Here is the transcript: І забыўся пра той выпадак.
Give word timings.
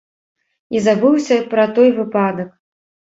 І 0.75 0.79
забыўся 0.85 1.37
пра 1.51 1.65
той 1.75 1.89
выпадак. 1.99 2.49